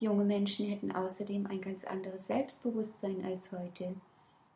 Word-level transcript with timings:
Junge 0.00 0.24
Menschen 0.24 0.66
hätten 0.66 0.92
außerdem 0.92 1.46
ein 1.46 1.60
ganz 1.60 1.84
anderes 1.84 2.28
Selbstbewusstsein 2.28 3.24
als 3.24 3.50
heute. 3.50 3.94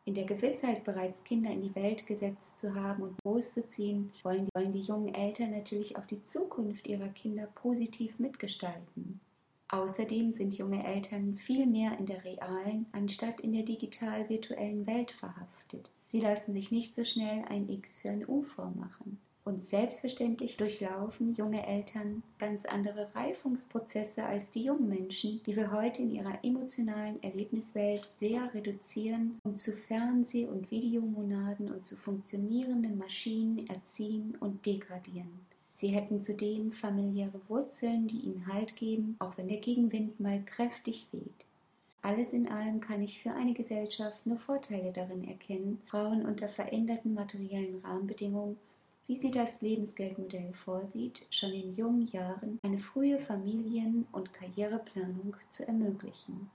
In 0.05 0.13
der 0.13 0.23
Gewissheit, 0.25 0.85
bereits 0.85 1.23
Kinder 1.23 1.51
in 1.51 1.61
die 1.61 1.75
Welt 1.75 2.07
gesetzt 2.07 2.59
zu 2.59 2.73
haben 2.75 3.03
und 3.03 3.17
großzuziehen, 3.23 4.11
wollen, 4.23 4.47
wollen 4.53 4.71
die 4.71 4.81
jungen 4.81 5.13
Eltern 5.13 5.51
natürlich 5.51 5.97
auch 5.97 6.05
die 6.05 6.23
Zukunft 6.23 6.87
ihrer 6.87 7.09
Kinder 7.09 7.47
positiv 7.55 8.19
mitgestalten. 8.19 9.19
Außerdem 9.67 10.33
sind 10.33 10.57
junge 10.57 10.85
Eltern 10.85 11.35
viel 11.35 11.65
mehr 11.65 11.97
in 11.97 12.05
der 12.05 12.23
realen 12.23 12.85
anstatt 12.91 13.41
in 13.41 13.53
der 13.53 13.63
digital-virtuellen 13.63 14.85
Welt 14.87 15.11
verhaftet. 15.11 15.89
Sie 16.13 16.21
lassen 16.21 16.53
sich 16.53 16.71
nicht 16.71 16.93
so 16.93 17.03
schnell 17.03 17.43
ein 17.49 17.67
X 17.67 17.97
für 17.97 18.11
ein 18.11 18.23
U 18.27 18.43
vormachen. 18.43 19.17
Und 19.45 19.63
selbstverständlich 19.63 20.57
durchlaufen 20.57 21.33
junge 21.33 21.65
Eltern 21.65 22.21
ganz 22.37 22.65
andere 22.65 23.09
Reifungsprozesse 23.15 24.23
als 24.23 24.47
die 24.51 24.65
jungen 24.65 24.89
Menschen, 24.89 25.41
die 25.47 25.55
wir 25.55 25.71
heute 25.71 26.03
in 26.03 26.11
ihrer 26.11 26.37
emotionalen 26.43 27.21
Erlebniswelt 27.23 28.07
sehr 28.13 28.53
reduzieren 28.53 29.39
und 29.43 29.57
zu 29.57 29.71
Fernseh- 29.71 30.45
und 30.45 30.69
Videomonaden 30.69 31.73
und 31.73 31.83
zu 31.83 31.95
funktionierenden 31.95 32.95
Maschinen 32.95 33.67
erziehen 33.67 34.37
und 34.39 34.63
degradieren. 34.67 35.47
Sie 35.73 35.87
hätten 35.87 36.21
zudem 36.21 36.73
familiäre 36.73 37.41
Wurzeln, 37.47 38.05
die 38.05 38.19
ihnen 38.19 38.45
Halt 38.53 38.75
geben, 38.75 39.15
auch 39.17 39.35
wenn 39.35 39.47
der 39.47 39.57
Gegenwind 39.57 40.19
mal 40.19 40.43
kräftig 40.45 41.07
weht. 41.11 41.42
Alles 42.03 42.33
in 42.33 42.49
allem 42.49 42.81
kann 42.81 43.01
ich 43.01 43.23
für 43.23 43.31
eine 43.31 43.53
Gesellschaft 43.53 44.25
nur 44.25 44.37
Vorteile 44.37 44.91
darin 44.91 45.25
erkennen, 45.25 45.81
Frauen 45.85 46.25
unter 46.25 46.49
veränderten 46.49 47.13
materiellen 47.13 47.79
Rahmenbedingungen, 47.81 48.57
wie 49.07 49.15
sie 49.15 49.31
das 49.31 49.61
Lebensgeldmodell 49.61 50.53
vorsieht, 50.53 51.25
schon 51.29 51.53
in 51.53 51.73
jungen 51.73 52.07
Jahren 52.07 52.59
eine 52.61 52.77
frühe 52.77 53.19
Familien- 53.19 54.05
und 54.11 54.33
Karriereplanung 54.33 55.37
zu 55.49 55.65
ermöglichen. 55.65 56.51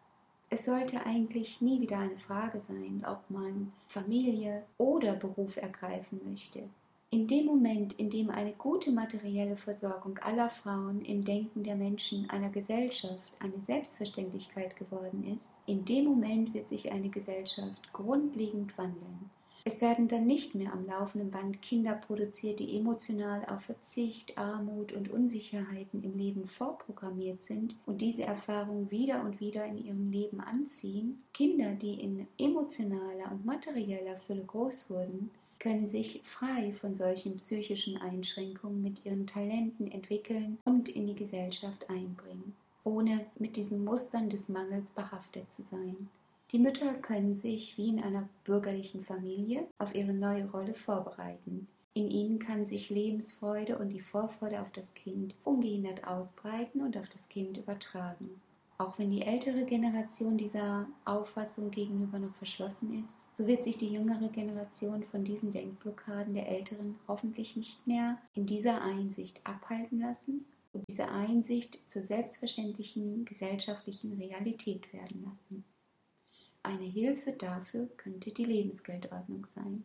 Es 0.51 0.67
sollte 0.67 1.07
eigentlich 1.07 1.63
nie 1.63 1.81
wieder 1.81 1.99
eine 1.99 2.19
Frage 2.19 2.61
sein, 2.61 3.03
ob 3.07 3.31
man 3.31 3.73
Familie 3.87 4.65
oder 4.77 5.15
Beruf 5.15 5.57
ergreifen 5.57 6.21
möchte. 6.29 6.69
In 7.11 7.27
dem 7.27 7.47
Moment, 7.47 7.95
in 7.95 8.11
dem 8.11 8.29
eine 8.29 8.53
gute 8.53 8.91
materielle 8.91 9.57
Versorgung 9.57 10.19
aller 10.19 10.51
Frauen 10.51 11.01
im 11.07 11.25
Denken 11.25 11.63
der 11.63 11.75
Menschen 11.75 12.29
einer 12.29 12.51
Gesellschaft 12.51 13.33
eine 13.41 13.59
Selbstverständlichkeit 13.61 14.77
geworden 14.77 15.25
ist, 15.25 15.51
in 15.65 15.87
dem 15.87 16.05
Moment 16.05 16.53
wird 16.53 16.69
sich 16.69 16.93
eine 16.93 17.09
Gesellschaft 17.09 17.91
grundlegend 17.95 18.77
wandeln. 18.77 19.31
Es 19.69 19.83
werden 19.83 20.09
dann 20.09 20.25
nicht 20.25 20.55
mehr 20.55 20.73
am 20.73 20.87
laufenden 20.87 21.31
Band 21.31 21.61
Kinder 21.61 21.93
produziert, 21.93 22.59
die 22.59 22.79
emotional 22.79 23.45
auf 23.51 23.65
Verzicht, 23.65 24.39
Armut 24.39 24.95
und 24.95 25.11
Unsicherheiten 25.11 26.03
im 26.03 26.17
Leben 26.17 26.47
vorprogrammiert 26.47 27.43
sind 27.43 27.77
und 27.85 28.01
diese 28.01 28.23
Erfahrung 28.23 28.91
wieder 28.91 29.23
und 29.23 29.41
wieder 29.41 29.67
in 29.67 29.85
ihrem 29.85 30.11
Leben 30.11 30.41
anziehen. 30.41 31.23
Kinder, 31.35 31.75
die 31.75 32.01
in 32.01 32.27
emotionaler 32.39 33.31
und 33.31 33.45
materieller 33.45 34.17
Fülle 34.27 34.45
groß 34.45 34.89
wurden, 34.89 35.31
können 35.59 35.87
sich 35.87 36.23
frei 36.25 36.73
von 36.81 36.95
solchen 36.95 37.37
psychischen 37.37 37.99
Einschränkungen 37.99 38.81
mit 38.81 39.05
ihren 39.05 39.27
Talenten 39.27 39.93
entwickeln 39.93 40.57
und 40.65 40.89
in 40.89 41.07
die 41.09 41.15
Gesellschaft 41.15 41.91
einbringen, 41.91 42.55
ohne 42.85 43.27
mit 43.39 43.57
diesen 43.57 43.85
Mustern 43.85 44.31
des 44.31 44.49
Mangels 44.49 44.89
behaftet 44.89 45.53
zu 45.53 45.63
sein. 45.71 46.09
Die 46.51 46.59
Mütter 46.59 46.95
können 46.95 47.35
sich 47.35 47.77
wie 47.77 47.89
in 47.89 48.03
einer 48.03 48.27
bürgerlichen 48.45 49.05
Familie 49.05 49.67
auf 49.77 49.95
ihre 49.95 50.15
neue 50.15 50.51
Rolle 50.51 50.73
vorbereiten. 50.73 51.69
In 51.93 52.11
ihnen 52.11 52.39
kann 52.39 52.65
sich 52.65 52.89
Lebensfreude 52.89 53.77
und 53.77 53.91
die 53.91 54.01
Vorfreude 54.01 54.63
auf 54.63 54.73
das 54.73 54.95
Kind 54.95 55.35
ungehindert 55.45 56.07
ausbreiten 56.07 56.81
und 56.81 56.97
auf 56.97 57.09
das 57.11 57.29
Kind 57.29 57.59
übertragen. 57.59 58.41
Auch 58.79 58.99
wenn 58.99 59.11
die 59.11 59.23
ältere 59.23 59.65
Generation 59.65 60.39
dieser 60.39 60.87
Auffassung 61.05 61.71
gegenüber 61.71 62.19
noch 62.19 62.35
verschlossen 62.37 62.99
ist, 62.99 63.19
so 63.37 63.47
wird 63.47 63.65
sich 63.65 63.77
die 63.77 63.93
jüngere 63.93 64.29
Generation 64.29 65.03
von 65.03 65.25
diesen 65.25 65.51
Denkblockaden 65.51 66.33
der 66.33 66.49
Älteren 66.49 66.95
hoffentlich 67.09 67.57
nicht 67.57 67.87
mehr 67.87 68.19
in 68.35 68.47
dieser 68.47 68.81
Einsicht 68.81 69.41
abhalten 69.45 70.01
lassen 70.01 70.47
und 70.73 70.85
diese 70.89 71.09
Einsicht 71.09 71.79
zur 71.91 72.03
selbstverständlichen 72.03 73.25
gesellschaftlichen 73.25 74.15
Realität 74.15 74.93
werden 74.93 75.25
lassen. 75.29 75.65
Eine 76.69 76.85
Hilfe 76.85 77.33
dafür 77.33 77.89
könnte 77.97 78.31
die 78.31 78.45
Lebensgeldordnung 78.45 79.47
sein. 79.55 79.85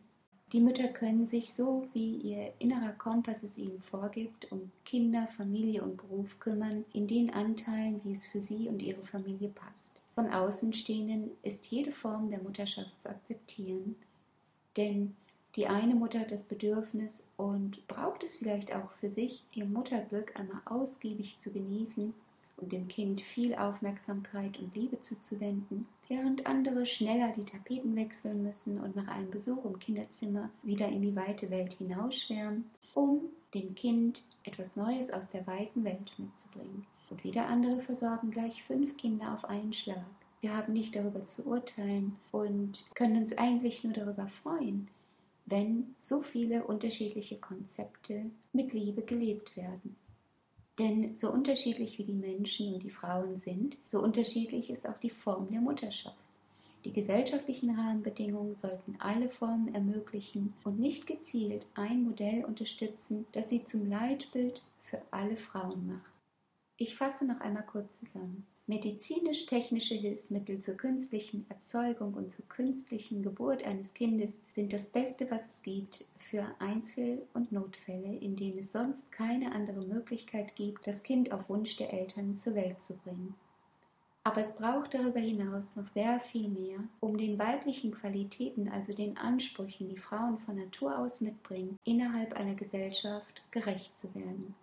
Die 0.52 0.60
Mütter 0.60 0.88
können 0.88 1.26
sich 1.26 1.54
so, 1.54 1.88
wie 1.94 2.16
ihr 2.16 2.52
innerer 2.58 2.92
Kompass 2.92 3.42
es 3.42 3.56
ihnen 3.56 3.80
vorgibt, 3.80 4.52
um 4.52 4.70
Kinder, 4.84 5.26
Familie 5.34 5.82
und 5.82 5.96
Beruf 5.96 6.38
kümmern, 6.40 6.84
in 6.92 7.06
den 7.06 7.32
Anteilen, 7.32 8.02
wie 8.04 8.12
es 8.12 8.26
für 8.26 8.42
sie 8.42 8.68
und 8.68 8.82
ihre 8.82 9.02
Familie 9.02 9.48
passt. 9.48 10.02
Von 10.14 10.30
Außenstehenden 10.30 11.30
ist 11.42 11.64
jede 11.68 11.90
Form 11.90 12.28
der 12.28 12.42
Mutterschaft 12.42 13.00
zu 13.00 13.08
akzeptieren, 13.08 13.96
denn 14.76 15.16
die 15.56 15.68
eine 15.68 15.94
Mutter 15.94 16.20
hat 16.20 16.32
das 16.32 16.42
Bedürfnis 16.42 17.24
und 17.38 17.88
braucht 17.88 18.24
es 18.24 18.36
vielleicht 18.36 18.76
auch 18.76 18.92
für 19.00 19.10
sich, 19.10 19.42
ihr 19.54 19.64
Mutterglück 19.64 20.38
einmal 20.38 20.60
ausgiebig 20.66 21.40
zu 21.40 21.50
genießen 21.50 22.12
und 22.56 22.72
dem 22.72 22.88
Kind 22.88 23.20
viel 23.20 23.54
Aufmerksamkeit 23.54 24.58
und 24.58 24.74
Liebe 24.74 25.00
zuzuwenden, 25.00 25.86
während 26.08 26.46
andere 26.46 26.86
schneller 26.86 27.32
die 27.32 27.44
Tapeten 27.44 27.96
wechseln 27.96 28.42
müssen 28.42 28.80
und 28.80 28.96
nach 28.96 29.08
einem 29.08 29.30
Besuch 29.30 29.64
im 29.64 29.78
Kinderzimmer 29.78 30.50
wieder 30.62 30.88
in 30.88 31.02
die 31.02 31.16
weite 31.16 31.50
Welt 31.50 31.74
hinausschwärmen, 31.74 32.70
um 32.94 33.20
dem 33.54 33.74
Kind 33.74 34.22
etwas 34.44 34.76
Neues 34.76 35.12
aus 35.12 35.30
der 35.30 35.46
weiten 35.46 35.84
Welt 35.84 36.12
mitzubringen. 36.18 36.86
Und 37.10 37.22
wieder 37.22 37.46
andere 37.46 37.80
versorgen 37.80 38.30
gleich 38.30 38.62
fünf 38.62 38.96
Kinder 38.96 39.34
auf 39.34 39.44
einen 39.44 39.72
Schlag. 39.72 40.04
Wir 40.40 40.56
haben 40.56 40.72
nicht 40.72 40.94
darüber 40.94 41.26
zu 41.26 41.46
urteilen 41.46 42.16
und 42.32 42.84
können 42.94 43.16
uns 43.16 43.36
eigentlich 43.36 43.84
nur 43.84 43.92
darüber 43.92 44.26
freuen, 44.26 44.88
wenn 45.46 45.94
so 46.00 46.22
viele 46.22 46.64
unterschiedliche 46.64 47.38
Konzepte 47.38 48.26
mit 48.52 48.72
Liebe 48.72 49.02
gelebt 49.02 49.56
werden. 49.56 49.96
Denn 50.78 51.16
so 51.16 51.30
unterschiedlich 51.30 51.98
wie 51.98 52.04
die 52.04 52.12
Menschen 52.12 52.74
und 52.74 52.82
die 52.82 52.90
Frauen 52.90 53.38
sind, 53.38 53.76
so 53.86 54.00
unterschiedlich 54.00 54.70
ist 54.70 54.88
auch 54.88 54.98
die 54.98 55.10
Form 55.10 55.48
der 55.50 55.60
Mutterschaft. 55.60 56.16
Die 56.84 56.92
gesellschaftlichen 56.92 57.78
Rahmenbedingungen 57.78 58.56
sollten 58.56 58.96
alle 58.98 59.30
Formen 59.30 59.74
ermöglichen 59.74 60.52
und 60.64 60.78
nicht 60.78 61.06
gezielt 61.06 61.66
ein 61.74 62.02
Modell 62.02 62.44
unterstützen, 62.44 63.24
das 63.32 63.48
sie 63.48 63.64
zum 63.64 63.88
Leitbild 63.88 64.62
für 64.82 65.00
alle 65.10 65.36
Frauen 65.36 65.86
macht. 65.86 66.12
Ich 66.76 66.96
fasse 66.96 67.24
noch 67.24 67.40
einmal 67.40 67.64
kurz 67.64 67.98
zusammen. 68.00 68.46
Medizinisch-technische 68.66 69.94
Hilfsmittel 69.94 70.58
zur 70.58 70.76
künstlichen 70.78 71.44
Erzeugung 71.50 72.14
und 72.14 72.32
zur 72.32 72.48
künstlichen 72.48 73.22
Geburt 73.22 73.62
eines 73.62 73.92
Kindes 73.92 74.32
sind 74.54 74.72
das 74.72 74.86
Beste, 74.86 75.30
was 75.30 75.42
es 75.46 75.62
gibt 75.62 76.06
für 76.16 76.46
Einzel- 76.60 77.26
und 77.34 77.52
Notfälle, 77.52 78.16
in 78.16 78.36
denen 78.36 78.60
es 78.60 78.72
sonst 78.72 79.12
keine 79.12 79.52
andere 79.52 79.82
Möglichkeit 79.82 80.56
gibt, 80.56 80.86
das 80.86 81.02
Kind 81.02 81.30
auf 81.30 81.46
Wunsch 81.50 81.76
der 81.76 81.92
Eltern 81.92 82.36
zur 82.36 82.54
Welt 82.54 82.80
zu 82.80 82.94
bringen. 82.94 83.34
Aber 84.26 84.40
es 84.40 84.54
braucht 84.54 84.94
darüber 84.94 85.20
hinaus 85.20 85.76
noch 85.76 85.86
sehr 85.86 86.18
viel 86.20 86.48
mehr, 86.48 86.78
um 87.00 87.18
den 87.18 87.38
weiblichen 87.38 87.92
Qualitäten, 87.92 88.70
also 88.70 88.94
den 88.94 89.18
Ansprüchen, 89.18 89.90
die 89.90 89.98
Frauen 89.98 90.38
von 90.38 90.56
Natur 90.56 90.98
aus 90.98 91.20
mitbringen, 91.20 91.76
innerhalb 91.84 92.32
einer 92.32 92.54
Gesellschaft 92.54 93.42
gerecht 93.50 93.98
zu 93.98 94.14
werden. 94.14 94.54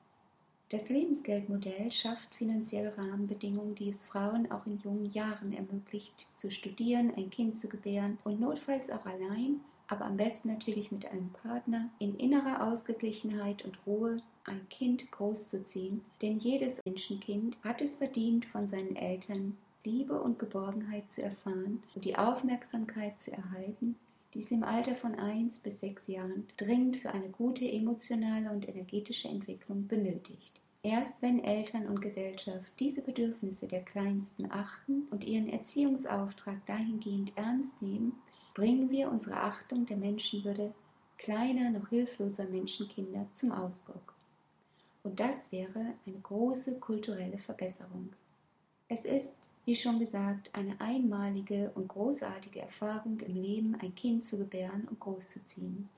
Das 0.71 0.87
Lebensgeldmodell 0.87 1.91
schafft 1.91 2.33
finanzielle 2.33 2.97
Rahmenbedingungen, 2.97 3.75
die 3.75 3.89
es 3.89 4.05
Frauen 4.05 4.49
auch 4.49 4.65
in 4.65 4.77
jungen 4.77 5.11
Jahren 5.11 5.51
ermöglicht, 5.51 6.29
zu 6.37 6.49
studieren, 6.49 7.11
ein 7.17 7.29
Kind 7.29 7.57
zu 7.57 7.67
gebären 7.67 8.17
und 8.23 8.39
notfalls 8.39 8.89
auch 8.89 9.05
allein, 9.05 9.59
aber 9.89 10.05
am 10.05 10.15
besten 10.15 10.47
natürlich 10.47 10.89
mit 10.89 11.05
einem 11.11 11.29
Partner, 11.43 11.89
in 11.99 12.15
innerer 12.15 12.71
Ausgeglichenheit 12.71 13.65
und 13.65 13.79
Ruhe 13.85 14.21
ein 14.45 14.65
Kind 14.69 15.11
großzuziehen, 15.11 16.05
denn 16.21 16.39
jedes 16.39 16.79
Menschenkind 16.85 17.57
hat 17.65 17.81
es 17.81 17.97
verdient, 17.97 18.45
von 18.45 18.69
seinen 18.69 18.95
Eltern 18.95 19.57
Liebe 19.83 20.21
und 20.21 20.39
Geborgenheit 20.39 21.11
zu 21.11 21.21
erfahren 21.21 21.83
und 21.95 22.05
die 22.05 22.17
Aufmerksamkeit 22.17 23.19
zu 23.19 23.33
erhalten, 23.33 23.97
die 24.33 24.39
es 24.39 24.51
im 24.51 24.63
Alter 24.63 24.95
von 24.95 25.15
eins 25.15 25.59
bis 25.59 25.81
sechs 25.81 26.07
Jahren 26.07 26.47
dringend 26.55 26.95
für 26.95 27.11
eine 27.11 27.27
gute 27.27 27.69
emotionale 27.69 28.49
und 28.51 28.69
energetische 28.69 29.27
Entwicklung 29.27 29.87
benötigt. 29.87 30.60
Erst 30.83 31.21
wenn 31.21 31.43
Eltern 31.43 31.85
und 31.85 32.01
Gesellschaft 32.01 32.71
diese 32.79 33.01
Bedürfnisse 33.01 33.67
der 33.67 33.83
Kleinsten 33.83 34.51
achten 34.51 35.03
und 35.11 35.23
ihren 35.23 35.47
Erziehungsauftrag 35.47 36.65
dahingehend 36.65 37.37
ernst 37.37 37.79
nehmen, 37.81 38.13
bringen 38.55 38.89
wir 38.89 39.11
unsere 39.11 39.37
Achtung 39.37 39.85
der 39.85 39.97
Menschenwürde 39.97 40.73
kleiner, 41.19 41.69
noch 41.69 41.89
hilfloser 41.89 42.45
Menschenkinder 42.45 43.27
zum 43.31 43.51
Ausdruck. 43.51 44.15
Und 45.03 45.19
das 45.19 45.51
wäre 45.51 45.93
eine 46.05 46.19
große 46.23 46.79
kulturelle 46.79 47.37
Verbesserung. 47.37 48.09
Es 48.87 49.05
ist, 49.05 49.51
wie 49.65 49.75
schon 49.75 49.99
gesagt, 49.99 50.49
eine 50.53 50.81
einmalige 50.81 51.71
und 51.75 51.87
großartige 51.87 52.61
Erfahrung 52.61 53.19
im 53.19 53.35
Leben, 53.35 53.77
ein 53.81 53.93
Kind 53.93 54.25
zu 54.25 54.37
gebären 54.37 54.87
und 54.89 54.99
großzuziehen. 54.99 55.89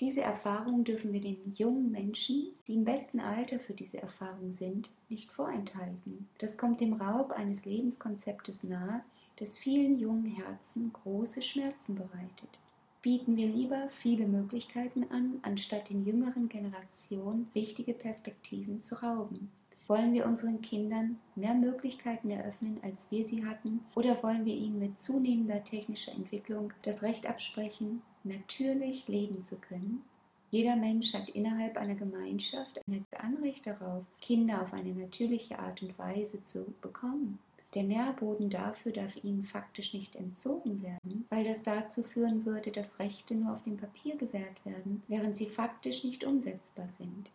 Diese 0.00 0.22
Erfahrung 0.22 0.84
dürfen 0.84 1.12
wir 1.12 1.20
den 1.20 1.52
jungen 1.54 1.92
Menschen, 1.92 2.48
die 2.66 2.74
im 2.74 2.84
besten 2.84 3.20
Alter 3.20 3.60
für 3.60 3.74
diese 3.74 3.98
Erfahrung 3.98 4.52
sind, 4.52 4.90
nicht 5.08 5.30
vorenthalten. 5.30 6.28
Das 6.38 6.56
kommt 6.56 6.80
dem 6.80 6.94
Raub 6.94 7.32
eines 7.32 7.64
Lebenskonzeptes 7.64 8.64
nahe, 8.64 9.02
das 9.36 9.56
vielen 9.56 9.98
jungen 9.98 10.26
Herzen 10.26 10.92
große 10.92 11.42
Schmerzen 11.42 11.94
bereitet. 11.94 12.58
Bieten 13.02 13.36
wir 13.36 13.46
lieber 13.46 13.88
viele 13.90 14.26
Möglichkeiten 14.26 15.04
an, 15.10 15.40
anstatt 15.42 15.90
den 15.90 16.04
jüngeren 16.04 16.48
Generationen 16.48 17.48
wichtige 17.52 17.94
Perspektiven 17.94 18.80
zu 18.80 18.94
rauben. 19.02 19.50
Wollen 19.92 20.14
wir 20.14 20.24
unseren 20.24 20.62
Kindern 20.62 21.18
mehr 21.34 21.52
Möglichkeiten 21.52 22.30
eröffnen, 22.30 22.80
als 22.80 23.10
wir 23.10 23.26
sie 23.26 23.44
hatten? 23.44 23.80
Oder 23.94 24.22
wollen 24.22 24.46
wir 24.46 24.54
ihnen 24.54 24.78
mit 24.78 24.98
zunehmender 24.98 25.62
technischer 25.64 26.12
Entwicklung 26.12 26.72
das 26.80 27.02
Recht 27.02 27.28
absprechen, 27.28 28.00
natürlich 28.24 29.06
leben 29.06 29.42
zu 29.42 29.56
können? 29.56 30.02
Jeder 30.50 30.76
Mensch 30.76 31.12
hat 31.12 31.28
innerhalb 31.28 31.76
einer 31.76 31.94
Gemeinschaft 31.94 32.80
ein 32.88 33.04
Anrecht 33.18 33.66
darauf, 33.66 34.06
Kinder 34.22 34.62
auf 34.62 34.72
eine 34.72 34.94
natürliche 34.94 35.58
Art 35.58 35.82
und 35.82 35.98
Weise 35.98 36.42
zu 36.42 36.72
bekommen. 36.80 37.38
Der 37.74 37.82
Nährboden 37.82 38.48
dafür 38.48 38.92
darf 38.92 39.22
ihnen 39.22 39.44
faktisch 39.44 39.92
nicht 39.92 40.16
entzogen 40.16 40.82
werden, 40.82 41.26
weil 41.28 41.44
das 41.44 41.62
dazu 41.62 42.02
führen 42.02 42.46
würde, 42.46 42.70
dass 42.70 42.98
Rechte 42.98 43.34
nur 43.34 43.52
auf 43.52 43.64
dem 43.64 43.76
Papier 43.76 44.16
gewährt 44.16 44.64
werden, 44.64 45.02
während 45.08 45.36
sie 45.36 45.50
faktisch 45.50 46.02
nicht 46.02 46.24
umsetzbar 46.24 46.88
sind. 46.96 47.28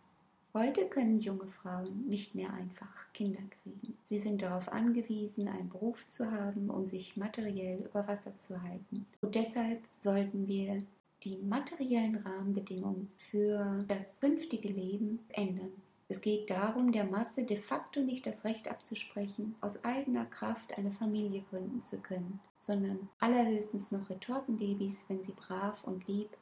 Heute 0.58 0.88
können 0.88 1.20
junge 1.20 1.46
Frauen 1.46 2.08
nicht 2.08 2.34
mehr 2.34 2.52
einfach 2.52 3.14
Kinder 3.14 3.44
kriegen. 3.62 3.96
Sie 4.02 4.18
sind 4.18 4.42
darauf 4.42 4.68
angewiesen, 4.70 5.48
einen 5.48 5.70
Beruf 5.70 6.08
zu 6.08 6.32
haben, 6.32 6.72
um 6.72 6.88
sich 6.88 7.16
materiell 7.16 7.82
über 7.86 8.08
Wasser 8.08 8.40
zu 8.40 8.60
halten. 8.64 9.06
Und 9.22 9.36
deshalb 9.36 9.84
sollten 9.98 10.48
wir 10.48 10.82
die 11.24 11.38
materiellen 11.38 12.16
Rahmenbedingungen 12.16 13.12
für 13.18 13.86
das 13.88 14.20
künftige 14.20 14.70
Leben 14.70 15.20
ändern. 15.30 15.74
Es 16.10 16.22
geht 16.22 16.50
darum, 16.50 16.92
der 16.92 17.04
Masse 17.04 17.44
de 17.44 17.58
facto 17.58 18.00
nicht 18.00 18.26
das 18.26 18.44
Recht 18.44 18.68
abzusprechen, 18.68 19.54
aus 19.62 19.84
eigener 19.84 20.26
Kraft 20.26 20.76
eine 20.76 20.92
Familie 20.92 21.44
gründen 21.52 21.84
zu 21.84 22.00
können, 22.00 22.40
sondern 22.58 23.10
allerhöchstens 23.20 23.92
noch 23.92 24.10
Retortenbabys, 24.10 25.06
wenn 25.08 25.24
sie 25.24 25.34
brav 25.34 25.84
und 25.84 26.08
lieb 26.08 26.36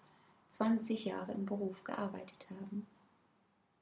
20 0.47 1.03
Jahre 1.03 1.33
im 1.33 1.45
Beruf 1.45 1.83
gearbeitet 1.83 2.47
haben. 2.49 2.87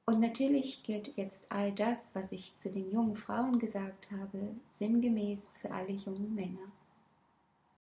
Und 0.06 0.20
natürlich 0.20 0.82
gilt 0.82 1.16
jetzt 1.16 1.50
all 1.50 1.72
das, 1.72 1.96
was 2.12 2.30
ich 2.30 2.58
zu 2.58 2.70
den 2.70 2.90
jungen 2.92 3.16
Frauen 3.16 3.58
gesagt 3.58 4.10
habe, 4.10 4.54
sinngemäß 4.70 5.48
für 5.54 5.70
alle 5.70 5.92
jungen 5.92 6.34
Männer. 6.34 6.70